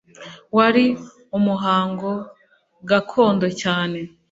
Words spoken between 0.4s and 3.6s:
Wari umuhango gakondo